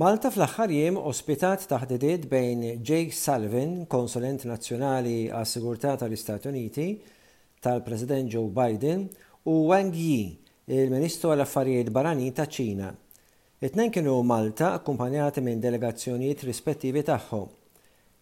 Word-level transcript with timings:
Malta 0.00 0.30
fl-axħar 0.32 0.70
jiem 0.72 0.96
ospitat 0.96 1.66
taħdidiet 1.68 2.22
bejn 2.30 2.60
Jake 2.80 3.12
Sullivan, 3.12 3.82
konsulent 3.92 4.46
nazzjonali 4.48 5.26
għas 5.28 5.52
sigurtà 5.58 5.92
tal-Istati 6.00 6.48
Uniti, 6.48 6.86
tal-President 7.60 8.30
Joe 8.32 8.46
Biden, 8.54 9.02
u 9.52 9.58
Wang 9.68 9.92
Yi, 9.92 10.30
il-Ministru 10.72 11.34
għall-Affarijiet 11.34 11.90
Barani 11.92 12.30
ta' 12.32 12.48
Ċina. 12.48 12.88
It-tnejn 13.60 13.92
kienu 13.92 14.14
Malta 14.24 14.70
akkumpanjati 14.78 15.44
minn 15.44 15.60
delegazzjonijiet 15.60 16.46
rispettivi 16.48 17.02
tagħhom. 17.04 17.48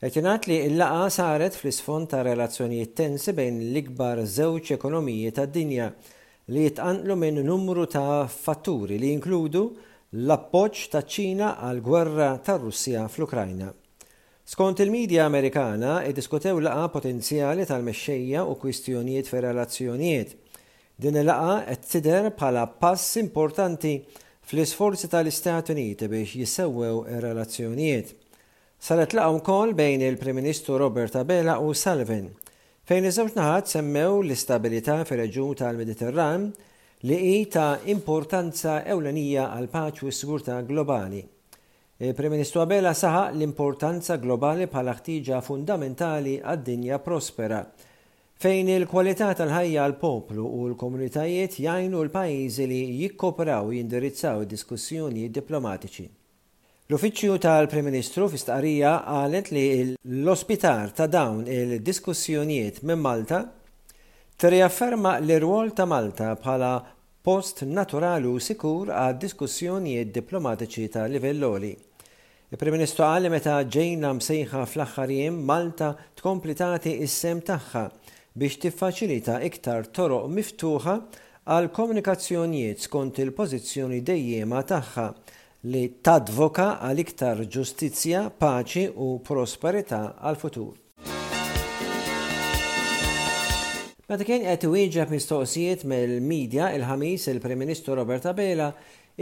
ingħat 0.02 0.50
li 0.50 0.56
l 0.66 0.78
laqa 0.82 1.06
saret 1.20 1.54
fl-isfond 1.60 2.08
ta' 2.10 2.24
relazzjonijiet 2.26 2.94
tensi 2.98 3.36
bejn 3.38 3.62
l-ikbar 3.68 4.24
żewġ 4.26 4.72
ekonomiji 4.80 5.30
tad-dinja 5.38 5.92
li 6.50 6.66
jitqanqlu 6.66 7.14
minn 7.22 7.38
numru 7.46 7.86
ta' 7.86 8.26
fatturi 8.26 8.98
li 8.98 9.12
jinkludu 9.14 9.68
l-appoġġ 10.16 10.86
taċ 10.88 11.08
ċina 11.14 11.48
għal 11.68 11.80
gwerra 11.84 12.28
tar 12.40 12.62
russija 12.62 13.02
fl-Ukrajna. 13.12 13.68
Skont 14.48 14.78
il-medja 14.80 15.26
Amerikana 15.28 15.98
id-diskutew 16.08 16.62
laqa 16.64 16.86
potenzjali 16.94 17.66
tal-mexxejja 17.68 18.46
u 18.48 18.54
kwistjonijiet 18.56 19.28
fi 19.28 19.42
relazzjonijiet. 19.44 20.30
Din 20.96 21.18
il-laqa 21.20 21.58
qed 21.68 21.84
tidher 21.92 22.30
bħala 22.38 22.62
pass 22.80 23.18
importanti 23.20 23.98
fl-isforzi 24.48 25.10
tal-Istati 25.12 25.76
Uniti 25.76 26.08
biex 26.08 26.38
jissewwew 26.40 27.02
ir-relazzjonijiet. 27.18 28.14
Saret 28.80 29.12
laqa 29.12 29.36
wkoll 29.42 29.76
bejn 29.76 30.06
il-Prim 30.08 30.40
Ministru 30.40 30.80
Robert 30.80 31.20
Abela 31.20 31.58
u 31.60 31.76
Salvin 31.76 32.32
fejn 32.88 33.04
iż-żewġ 33.10 33.34
naħat 33.36 33.70
semmew 33.76 34.22
l-istabilità 34.24 35.02
fir-reġjun 35.04 35.52
tal-Mediterran 35.60 36.48
li 37.02 37.18
hi 37.38 37.46
ta' 37.46 37.78
importanza 37.86 38.80
ewlenija 38.82 39.44
għal 39.54 39.68
paċu 39.70 40.08
u 40.08 40.10
s-sigurta 40.10 40.56
globali. 40.66 41.20
Il-Prem-Ministru 42.02 42.62
Abela 42.64 42.90
saħa 42.94 43.28
l-importanza 43.36 44.16
globali 44.22 44.66
bħala 44.66 44.96
ħtiġa 44.98 45.38
fundamentali 45.46 46.40
għad-dinja 46.42 46.98
prospera, 46.98 47.60
fejn 48.42 48.72
il-kwalità 48.80 49.28
tal-ħajja 49.38 49.84
għal 49.84 49.94
poplu 50.00 50.42
u 50.42 50.64
l-komunitajiet 50.72 51.60
jgħinu 51.62 52.02
l-pajjiżi 52.08 52.66
li 52.70 52.80
jikkopraw 53.04 53.70
jindirizzaw 53.78 54.42
diskussjoni 54.50 55.28
diplomatiċi. 55.30 56.08
L-Uffiċċju 56.88 57.38
tal-Prem-Ministru 57.46 58.26
fistqarija 58.34 58.96
għalet 59.20 59.52
li 59.54 59.64
l-ospitar 59.94 60.90
ta' 60.98 61.06
dawn 61.06 61.46
il-diskussjonijiet 61.46 62.82
minn 62.90 63.04
Malta 63.06 63.44
Triafferma 64.38 65.16
l-irwol 65.18 65.72
ta' 65.74 65.82
Malta 65.90 66.28
bħala 66.38 66.68
post 67.26 67.64
naturali 67.66 68.28
u 68.30 68.38
sikur 68.38 68.92
għad 68.94 69.16
diskussjonijiet 69.24 70.12
diplomatiċi 70.14 70.84
ta' 70.94 71.08
livelloli. 71.10 71.72
Il-Prim-Ministru 72.54 73.02
għalli 73.08 73.32
meta 73.34 73.56
ġejna 73.66 74.12
msejħa 74.20 74.62
fl-axħar 74.70 75.14
jiem 75.16 75.40
Malta 75.50 75.88
tkomplitati 76.22 76.92
is-sem 77.02 77.42
tagħha 77.50 77.82
biex 78.38 78.62
tiffaċilita 78.68 79.40
iktar 79.50 79.90
toroq 79.98 80.30
miftuħa 80.38 80.94
għal 81.56 81.66
komunikazzjonijiet 81.82 82.86
skont 82.86 83.18
il-pożizzjoni 83.26 83.98
dejjema 84.06 84.62
tagħha 84.70 85.08
li 85.74 85.84
tadvoka 85.98 86.76
għal 86.86 87.02
iktar 87.02 87.42
ġustizzja, 87.58 88.28
paċi 88.38 88.86
u 89.02 89.16
prosperità 89.32 90.12
għal 90.22 90.38
futur. 90.44 90.76
Meta 94.08 94.24
kien 94.24 94.40
qed 94.46 94.62
iwieġeb 94.64 95.10
mistoqsijiet 95.12 95.82
mill-medja 95.90 96.70
il-ħamis 96.72 97.26
il-Prim 97.28 97.58
Ministru 97.60 97.92
Robert 97.98 98.24
Abela 98.30 98.68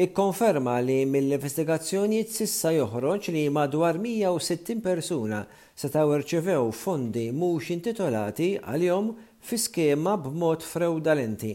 ikkonferma 0.04 0.76
li 0.84 1.00
mill-investigazzjonijiet 1.10 2.30
sissa 2.30 2.70
joħroġ 2.76 3.26
li 3.34 3.42
madwar 3.50 3.98
160 3.98 4.78
persuna 4.84 5.40
setaw 5.82 6.12
irċevew 6.20 6.70
fondi 6.84 7.24
mhux 7.34 7.72
intitolati 7.74 8.52
għal-jom 8.62 9.08
fi 9.48 9.58
skema 9.64 10.14
b'mod 10.28 10.62
frewdalenti 10.68 11.50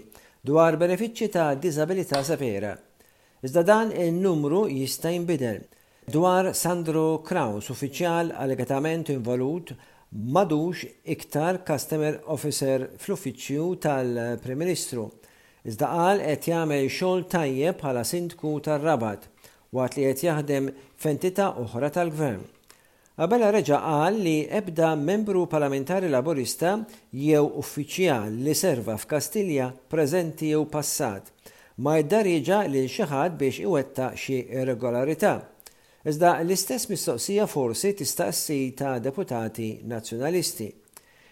dwar 0.51 0.75
benefiċċji 0.83 1.31
ta' 1.37 1.47
disabilità 1.67 2.19
severa. 2.33 2.73
Iżda 3.39 3.63
dan 3.71 3.95
il-numru 3.95 4.65
jista' 4.67 5.15
jinbidel. 5.15 5.63
Dwar 6.11 6.51
Sandro 6.57 7.21
Kraus, 7.23 7.71
uffiċjal 7.71 8.33
allegatament 8.43 9.13
involut 9.15 9.71
madux 10.11 10.83
iktar 11.07 11.57
Customer 11.65 12.17
Officer 12.33 12.83
fl-uffiċċju 12.99 13.65
tal-Prim 13.83 14.59
Ministru. 14.59 15.05
Iżda 15.63 15.87
qal 15.87 16.23
qed 16.25 16.47
jagħmel 16.51 16.87
xogħol 16.91 17.23
tajjeb 17.31 17.77
bħala 17.79 18.01
sindku 18.09 18.51
tar-Rabat 18.65 19.27
waqt 19.77 19.95
li 20.01 20.07
qed 20.09 20.23
jaħdem 20.25 20.67
f'entità 20.99 21.51
oħra 21.61 21.91
tal-Gvern. 21.95 22.41
Qabela 23.21 23.51
reġa 23.53 23.79
qal 23.85 24.17
li 24.25 24.35
ebda 24.59 24.89
membru 24.99 25.45
parlamentari 25.47 26.09
laburista 26.11 26.73
jew 27.15 27.45
uffiċjal 27.63 28.35
li 28.43 28.55
serva 28.57 28.97
f'Kastilja 28.99 29.69
preżenti 29.93 30.51
jew 30.51 30.65
passat 30.73 31.31
ma 31.79 31.95
jdar 32.01 32.27
jiġa 32.27 32.63
lil 32.73 32.89
xi 32.91 33.07
ħadd 33.07 33.39
biex 33.39 33.63
iwettaq 33.63 34.17
xi 34.19 34.41
irregolarità. 34.59 35.37
Iżda 36.09 36.39
l-istess 36.41 36.87
mistoqsija 36.89 37.43
forsi 37.47 37.91
tistaqsi 37.93 38.73
ta' 38.73 38.97
deputati 38.97 39.81
nazzjonalisti. 39.85 40.65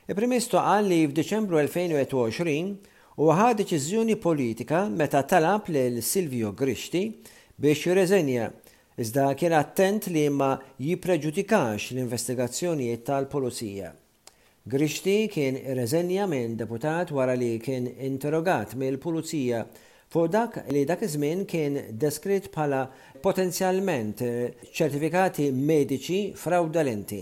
Il-Primistu 0.05 0.59
qal 0.61 0.85
li 0.91 0.99
f'Diċembru 1.09 1.57
2021 1.57 2.69
u 3.17 3.29
ħad 3.33 3.63
deċiżjoni 3.63 4.17
politika 4.21 4.83
meta 4.89 5.23
talab 5.25 5.71
lil 5.73 5.97
Silvio 6.05 6.51
Grixti 6.53 7.01
biex 7.57 7.87
jirreżenja 7.87 8.45
iżda 9.01 9.31
kien 9.37 9.57
attent 9.61 10.05
li 10.13 10.27
ma 10.29 10.51
jipreġudikax 10.77 11.89
l-investigazzjonijiet 11.95 13.01
tal-Polizija. 13.09 13.89
Grixti 14.69 15.17
kien 15.33 15.57
irreżenja 15.65 16.29
minn 16.29 16.53
deputat 16.61 17.09
wara 17.11 17.33
li 17.33 17.55
kien 17.59 17.89
interrogat 18.11 18.77
mill-Pulizija 18.77 19.65
fuq 20.09 20.25
dak 20.33 20.55
li 20.73 20.85
dak 20.89 21.03
iż-żmien 21.05 21.41
kien 21.49 21.75
deskritt 22.01 22.47
bħala 22.53 22.77
potenzjalment 23.21 24.21
eh, 24.25 24.53
ċertifikati 24.73 25.49
mediċi 25.53 26.19
fraudalenti. 26.39 27.19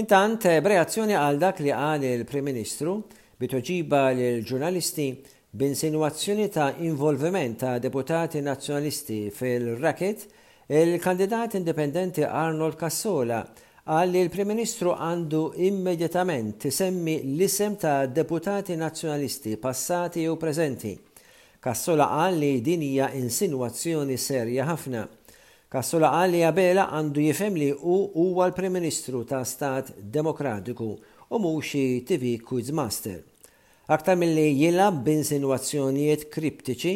Intant, 0.00 0.42
eh, 0.50 0.56
b'reazzjoni 0.64 1.14
għal 1.14 1.38
dak 1.44 1.60
li 1.62 1.70
għal 1.70 2.06
il-Prim 2.10 2.48
Ministru 2.50 2.96
bitoġiba 3.40 4.02
l-ġurnalisti 4.10 5.06
b'insinuazzjoni 5.54 6.48
ta' 6.52 6.72
involviment 6.90 7.58
ta' 7.62 7.78
deputati 7.78 8.40
nazzjonalisti 8.42 9.20
fil-racket, 9.34 10.24
il-kandidat 10.68 11.54
indipendenti 11.60 12.24
Arnold 12.26 12.74
Cassola 12.78 13.44
għal 13.86 14.10
li 14.16 14.24
l-Prim 14.26 14.50
Ministru 14.50 14.96
għandu 14.98 15.44
immedjatament 15.70 16.66
semmi 16.74 17.20
l-isem 17.36 17.78
ta' 17.78 18.02
deputati 18.06 18.74
nazzjonalisti 18.78 19.54
passati 19.62 20.26
u 20.26 20.34
prezenti 20.38 20.96
Kassola 21.62 22.06
qal 22.16 22.36
li 22.40 22.52
din 22.64 22.80
hija 22.80 23.10
insinwazzjoni 23.12 24.14
serja 24.16 24.64
ħafna. 24.64 25.02
Kassola 25.68 26.08
qal 26.14 26.30
li 26.32 26.38
Abela 26.50 26.86
għandu 26.96 27.20
jifhem 27.26 27.58
li 27.60 27.66
u 27.74 27.96
huwa 28.14 28.46
l-Prim 28.48 28.72
Ministru 28.78 29.20
ta' 29.28 29.42
Stat 29.44 29.90
Demokratiku 30.14 30.86
u 31.28 31.36
mhux 31.44 31.74
TV 32.08 32.32
Quizmaster. 32.40 33.18
Aktar 33.92 34.16
milli 34.16 34.46
jilab 34.62 35.02
b'insinwazzjonijiet 35.04 36.24
kriptiċi, 36.32 36.94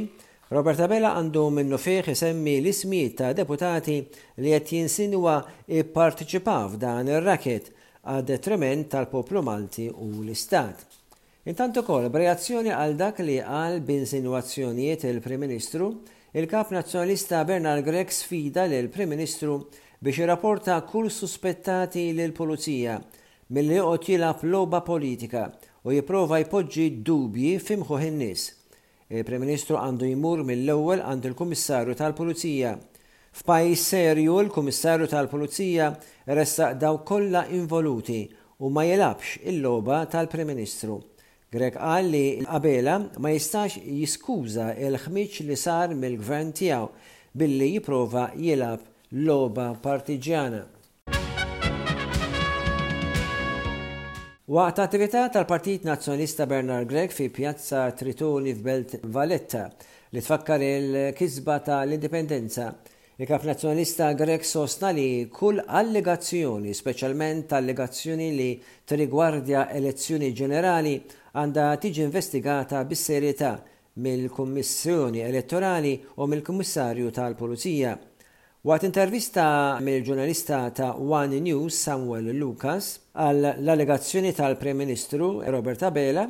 Robert 0.56 0.80
Abela 0.86 1.12
għandu 1.20 1.44
minnu 1.60 1.78
fih 1.84 2.08
isemmi 2.16 2.56
l-ismijiet 2.62 3.18
ta' 3.20 3.34
deputati 3.36 3.98
li 4.00 4.56
qed 4.56 4.72
jinsinwa 4.78 5.36
ipparteċipaw 5.68 6.72
f'dan 6.78 7.12
ir-raket 7.12 7.68
għad 8.08 8.28
detriment 8.32 8.88
tal-poplu 8.96 9.44
Malti 9.44 9.90
u 9.92 10.14
l-Istat. 10.24 10.88
Intant 11.46 11.76
ukoll 11.76 12.06
b'reazzjoni 12.08 12.70
għal 12.72 12.94
dak 12.96 13.18
li 13.20 13.34
qal 13.44 13.74
b'insinuazzjonijiet 13.84 15.02
il-Prim 15.10 15.42
Ministru, 15.44 15.90
il-Kap 16.40 16.70
Nazzjonalista 16.72 17.42
Bernard 17.44 17.84
Grex 17.84 18.20
sfida 18.24 18.64
l 18.64 18.88
prim 18.88 19.10
Ministru 19.12 19.58
biex 20.00 20.16
irrapporta 20.22 20.78
kull 20.88 21.10
suspettati 21.12 22.06
lil 22.16 22.32
pulizija 22.38 22.94
milli 23.52 23.76
joqgħod 23.76 24.08
jilgħab 24.14 24.46
loba 24.54 24.80
politika 24.86 25.42
u 25.84 25.92
jipprova 25.98 26.40
jpoġġi 26.46 26.86
dubji 27.10 27.52
fimħu 27.60 28.00
in-nies. 28.08 28.46
Il-Prim 29.12 29.44
Ministru 29.44 29.76
għandu 29.76 30.08
jmur 30.16 30.46
mill-ewwel 30.48 31.04
għand 31.04 31.28
il-Kummissarju 31.28 32.00
tal-Pulizija. 32.00 32.72
F'pajjiż 33.42 33.86
serju 33.92 34.40
l-Kummissarju 34.46 35.12
tal-Pulizija 35.12 35.92
ressaq 36.40 36.78
daw 36.86 37.02
kollha 37.04 37.44
involuti 37.60 38.22
u 38.64 38.72
ma 38.72 38.88
jilabx 38.88 39.42
il-loba 39.44 40.06
tal-Prim 40.08 40.48
Ministru 40.54 41.02
Grek 41.54 41.76
qal 41.78 42.08
li 42.10 42.22
qabela 42.50 42.96
ma 43.22 43.30
jistax 43.30 43.76
jiskuża 43.86 44.72
il-ħmiċ 44.74 45.44
li 45.46 45.56
sar 45.64 45.92
mill-gvern 45.94 46.48
tiegħu 46.60 46.88
billi 47.42 47.68
jipprova 47.76 48.24
jilab 48.42 48.82
loba 49.28 49.68
partiġjana. 49.84 50.62
Waqt 54.56 54.80
attività 54.86 55.22
tal-Partit 55.32 55.86
Nazzjonista 55.88 56.44
Bernard 56.50 56.90
Gregg 56.90 57.14
fi 57.14 57.28
pjazza 57.32 57.84
Tritoni 57.92 58.52
f'Belt 58.58 58.98
Valletta 59.06 59.68
li 60.10 60.20
tfakkar 60.20 60.66
il-kisba 60.74 61.60
tal-indipendenza 61.70 62.72
Il-kap 63.16 63.44
nazjonalista 63.44 64.12
Grek 64.12 64.44
sostna 64.44 64.88
li 64.90 65.28
kull 65.28 65.62
allegazzjoni, 65.64 66.74
specialment 66.74 67.52
allegazzjoni 67.52 68.32
li 68.34 68.48
trigwardja 68.90 69.68
elezzjoni 69.70 70.32
ġenerali, 70.34 70.96
għanda 71.38 71.68
tiġi 71.84 72.02
investigata 72.08 72.80
bis-serjetà 72.90 73.52
mill-Kummissjoni 74.02 75.22
Elettorali 75.28 75.92
u 76.16 76.26
mill-Kummissarju 76.26 77.12
tal-Pulizija. 77.14 77.92
Waqt 78.66 78.88
intervista 78.90 79.46
mill-ġurnalista 79.78 80.58
ta' 80.74 80.90
One 80.98 81.38
News 81.46 81.78
Samuel 81.86 82.34
Lucas 82.42 82.96
għal 83.14 83.46
l-allegazzjoni 83.60 84.34
tal-Prem 84.40 84.82
Ministru 84.82 85.36
Robert 85.54 85.86
Abela, 85.86 86.26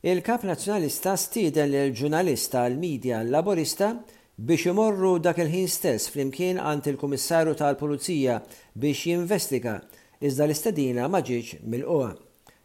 il-kap 0.00 0.48
nazjonalista 0.48 1.12
stiden 1.16 1.68
l-ġurnalista 1.82 2.64
l 2.72 2.80
midja 2.80 3.20
laborista 3.22 3.98
biex 4.42 4.64
imorru 4.66 5.12
dak 5.22 5.38
il-ħin 5.38 5.68
stess 5.70 6.08
flimkien 6.10 6.56
għand 6.58 6.88
il-Kummissarju 6.90 7.52
tal-Pulizija 7.60 8.40
biex 8.82 9.04
jinvestiga 9.06 9.76
iżda 10.24 10.48
l-istedina 10.48 11.04
ma 11.08 11.20
ġiġ 11.22 11.52
mill-qoa. 11.70 12.08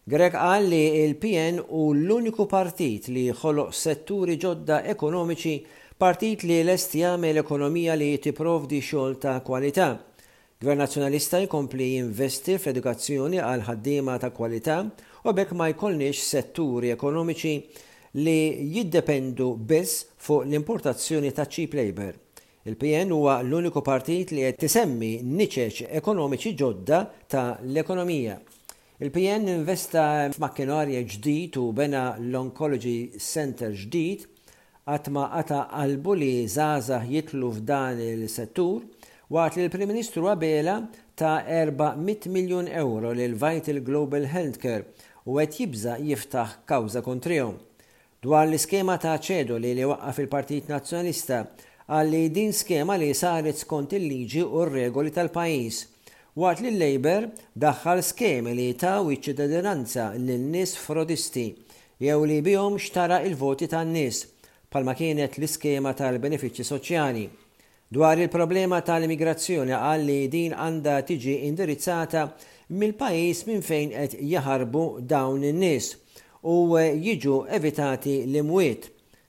Grek 0.09 0.33
qal 0.33 0.65
li 0.71 0.79
il-PN 1.03 1.59
u 1.77 1.83
l-uniku 1.94 2.47
partit 2.50 3.12
li 3.13 3.27
ħoloq 3.35 3.75
setturi 3.75 4.39
ġodda 4.41 4.79
ekonomiċi 4.95 5.53
partit 6.01 6.47
li 6.50 6.63
lest 6.65 6.95
jagħmel 6.97 7.44
ekonomija 7.44 7.97
li 8.00 8.09
tipprovdi 8.25 8.81
xogħol 8.88 9.19
ta' 9.21 9.38
kwalità. 9.45 9.91
Gvern 10.57 10.81
nazzjonalista 10.81 11.44
jkompli 11.45 11.91
jinvesti 11.97 12.56
fl-edukazzjoni 12.57 13.38
għal 13.44 13.68
ħaddiema 13.69 14.18
ta' 14.23 14.33
kwalità 14.33 14.81
u 15.27 15.33
bekk 15.35 15.53
ma 15.53 15.69
jkollniex 15.75 16.25
setturi 16.25 16.89
ekonomiċi 16.97 17.53
li 18.18 18.74
jiddependu 18.74 19.52
biss 19.58 20.06
fuq 20.25 20.46
l-importazzjoni 20.50 21.30
ta' 21.38 21.46
cheap 21.48 21.74
labor. 21.78 22.14
Il-PN 22.68 23.12
huwa 23.14 23.36
l-uniku 23.46 23.81
partit 23.86 24.31
li 24.34 24.42
qed 24.44 24.58
tisemmi 24.64 25.12
niċeċ 25.24 25.88
ekonomiċi 26.00 26.54
ġodda 26.60 27.02
ta' 27.31 27.44
l-ekonomija. 27.64 28.38
Il-PN 29.04 29.46
investa 29.54 30.06
f'makkinarja 30.34 31.04
ġdid 31.06 31.60
u 31.62 31.68
bena 31.78 32.04
l-Oncology 32.18 33.19
Center 33.22 33.75
ġdid 33.84 34.25
għatma 34.90 35.28
għata 35.42 35.62
għalbu 35.84 36.18
li 36.24 36.34
zazah 36.50 37.06
jitlu 37.08 37.54
f'dan 37.60 38.02
il-settur 38.02 38.81
waqt 39.30 39.60
li 39.62 39.68
l-Prim 39.68 39.94
Ministru 39.94 40.25
għabela 40.34 40.80
ta' 41.19 41.38
400 41.46 42.34
miljon 42.34 42.68
euro 42.81 43.14
l 43.14 43.38
Vital 43.44 43.80
Global 43.86 44.25
Healthcare 44.34 44.90
u 45.30 45.38
għet 45.38 45.62
jibza 45.62 45.98
jiftaħ 46.02 46.62
kawza 46.66 47.06
kontrijom 47.06 47.60
dwar 48.25 48.48
l-iskema 48.50 48.96
ta' 48.98 49.19
ċedu 49.22 49.60
li 49.62 49.74
waqqa 49.86 50.12
fil-Partit 50.18 50.72
Nazjonista 50.72 51.44
għalli 51.88 52.22
din 52.34 52.54
skema 52.58 52.96
li 52.98 53.12
saret 53.14 53.60
skont 53.62 53.94
il-liġi 53.94 54.42
u 54.46 54.64
r-regoli 54.64 55.12
tal-pajis. 55.14 55.84
Waqt 56.38 56.64
li 56.66 56.72
l-Labor 56.74 57.28
daħħal 57.62 58.02
skemi 58.06 58.56
li 58.58 58.72
ta' 58.74 58.96
ċittadinanza 59.06 60.08
l-nis 60.18 60.74
frodisti 60.81 61.44
jew 62.02 62.25
li 62.30 62.40
bihom 62.46 62.80
xtara 62.81 63.22
il-voti 63.25 63.69
tan-nis 63.69 64.24
palma 64.74 64.98
kienet 64.98 65.38
l-iskema 65.38 65.94
tal-benefiċċji 65.98 66.69
soċjali. 66.72 67.28
Dwar 67.94 68.19
il-problema 68.19 68.81
tal-immigrazzjoni 68.84 69.78
għalli 69.78 70.18
din 70.28 70.58
għanda 70.58 70.98
tiġi 71.08 71.38
indirizzata 71.52 72.25
mill-pajis 72.74 73.46
minn 73.48 73.62
fejn 73.64 73.94
qed 73.94 74.19
jaħarbu 74.34 74.84
dawn 75.08 75.46
in-nies 75.54 75.94
u 76.53 76.77
eh, 76.79 76.95
jiġu 77.03 77.35
evitati 77.51 78.13
l-imwiet. 78.25 78.85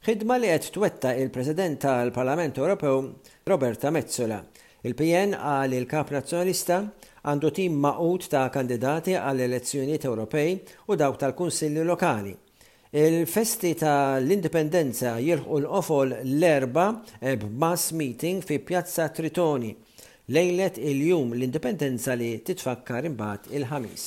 Xidma 0.07 0.37
li 0.41 0.51
qed 0.53 0.69
twetta 0.75 1.11
il-President 1.19 1.81
tal-Parlament 1.83 2.59
Ewropew 2.61 3.09
Roberta 3.51 3.91
Mezzola. 3.91 4.39
Il-PN 4.87 5.35
għal 5.35 5.75
il-Kap 5.81 6.13
Nazzjonalista 6.15 6.79
għandu 7.27 7.51
tim 7.59 7.81
maqut 7.83 8.29
ta' 8.31 8.45
kandidati 8.55 9.17
għall 9.19 9.43
elezzjonijiet 9.49 10.07
Ewropej 10.07 10.53
u 10.87 10.99
dawk 11.01 11.19
tal-Kunsilli 11.25 11.83
Lokali. 11.91 12.37
Il-festi 12.95 13.75
ta' 13.83 14.21
l-indipendenza 14.23 15.17
jirħu 15.19 15.59
l-ofol 15.65 16.15
l-erba 16.23 16.87
b-mass 17.21 17.91
meeting 17.99 18.45
fi 18.47 18.61
Pjazza 18.63 19.09
Tritoni 19.11 19.75
lejlet 20.31 20.79
il-jum 20.79 21.35
l-indipendenza 21.35 22.15
li 22.15 22.31
titfakkar 22.47 23.11
imbagħad 23.11 23.53
il-ħamis. 23.59 24.07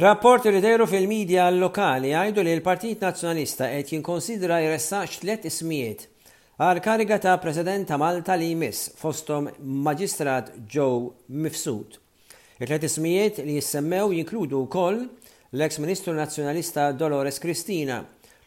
Rapport 0.00 0.44
li 0.46 0.60
dejru 0.62 0.84
fil-medja 0.86 1.48
lokali 1.50 2.12
għajdu 2.14 2.42
li 2.46 2.52
l-Partit 2.54 3.00
Nazzjonalista 3.02 3.66
qed 3.72 3.88
jinkonsidra 3.96 4.60
jressax 4.62 5.16
tliet 5.24 5.42
ismijiet 5.48 6.04
għal 6.62 6.78
kariga 6.84 7.16
ta' 7.24 7.32
President 7.42 7.88
ta' 7.90 7.98
Malta 7.98 8.36
li 8.38 8.52
jmiss 8.52 8.92
fostom 9.00 9.48
Maġistrat 9.82 10.52
Joe 10.76 11.08
Mifsud. 11.42 11.96
Il-tliet 12.62 12.86
ismijiet 12.86 13.40
li 13.42 13.56
jissemmew 13.58 14.14
jinkludu 14.20 14.60
wkoll 14.68 15.02
l-ex-Ministru 15.58 16.14
Nazzjonalista 16.20 16.86
Dolores 16.92 17.42
Kristina, 17.42 17.98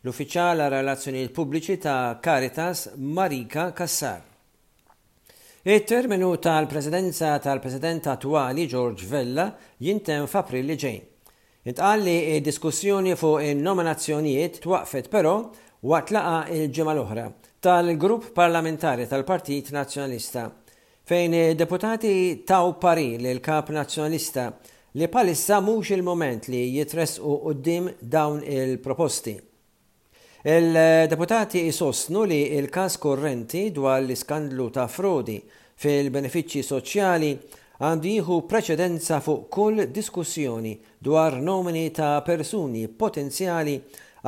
l-Uffiċjal 0.05 0.63
Relazzjonijiet 0.77 1.35
Pubbliċi 1.35 1.77
ta' 1.83 1.99
Caritas 2.23 2.87
Marika 2.95 3.73
Kassar. 3.75 4.23
Il-terminu 5.67 6.31
tal-presidenza 6.39 7.35
tal-president 7.43 8.07
attuali 8.07 8.69
George 8.71 9.03
Vella 9.03 9.51
jintem 9.83 10.31
f'April 10.31 10.63
li 10.75 10.79
ġejn. 10.87 11.01
Intqalli 11.63 12.41
diskussjoni 12.41 13.13
fuq 13.15 13.43
il-nominazzjonijiet 13.51 14.55
twaqfet 14.63 15.09
però 15.13 15.35
waqt 15.85 16.09
laqa 16.09 16.39
il-ġimgħa 16.55 16.95
l-oħra 16.95 17.25
tal-grupp 17.61 18.31
parlamentari 18.33 19.05
tal-Partit 19.05 19.69
Nazzjonalista 19.75 20.47
fejn 21.05 21.53
deputati 21.53 22.41
taw 22.49 22.73
pari 22.81 23.13
l 23.19 23.35
kap 23.45 23.69
Nazzjonalista 23.77 24.47
li 24.97 25.07
palissa 25.07 25.59
mhux 25.61 25.93
il-moment 25.99 26.49
li 26.49 26.63
jitresqu 26.79 27.37
qudiem 27.45 27.91
dawn 27.99 28.41
il-proposti. 28.41 29.37
Il-deputati 30.41 31.61
jisostnu 31.69 32.23
li 32.25 32.41
il-kas 32.57 32.97
korrenti 32.97 33.67
dwar 33.69 34.01
l-iskandlu 34.01 34.71
ta' 34.73 34.87
frodi 34.89 35.37
fil-benefiċċji 35.77 36.65
soċjali 36.73 37.31
għandu 37.81 38.09
jieħu 38.11 38.35
preċedenza 38.49 39.17
fuq 39.25 39.47
kull 39.53 39.85
diskussjoni 39.89 40.73
dwar 41.01 41.39
nomini 41.41 41.87
ta' 41.95 42.21
persuni 42.25 42.83
potenzjali 42.87 43.73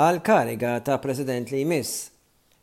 għal 0.01 0.22
kariga 0.25 0.72
ta' 0.81 0.95
president 1.00 1.51
li 1.53 1.62
jmiss. 1.62 2.10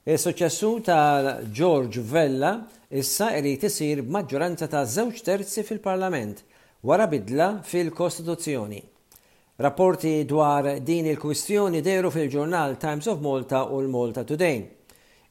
is 0.04 0.25
soċessu 0.26 0.70
ta' 0.82 1.37
George 1.54 2.00
Vella 2.00 2.54
issa 2.90 3.28
irid 3.38 3.62
isir 3.68 4.02
b'maġġoranza 4.02 4.66
ta' 4.66 4.82
żewġ 4.97 5.23
terzi 5.28 5.62
fil-Parlament 5.62 6.42
wara 6.82 7.06
bidla 7.06 7.61
fil-Kostituzzjoni. 7.62 8.82
Rapporti 9.62 10.25
dwar 10.26 10.80
din 10.80 11.06
il-kwistjoni 11.06 11.82
deru 11.85 12.11
fil-ġurnal 12.11 12.78
Times 12.82 13.06
of 13.06 13.20
Malta 13.23 13.62
u 13.68 13.78
l-Malta 13.85 14.25
Today. 14.25 14.79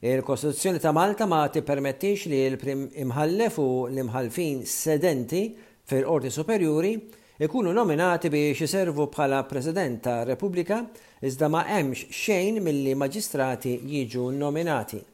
Il-Kostituzzjoni 0.02 0.78
ta' 0.78 0.92
Malta 0.92 1.26
ma 1.28 1.42
tippermettix 1.52 2.24
li 2.32 2.38
l-prim 2.48 2.86
imħallef 3.02 3.58
u 3.60 3.66
l-imħalfin 3.90 4.62
sedenti 4.64 5.42
fil-Qorti 5.92 6.30
Superjuri 6.38 6.92
ikunu 7.44 7.74
nominati 7.76 8.32
biex 8.32 8.64
jiservu 8.64 9.10
bħala 9.12 9.42
President 9.52 10.00
ta' 10.08 10.18
Repubblika 10.24 10.78
iżda 11.20 11.52
ma' 11.52 11.66
hemmx 11.74 12.06
xejn 12.16 12.62
milli 12.64 12.96
maġistrati 12.96 13.76
jiġu 13.92 14.30
nominati. 14.40 15.04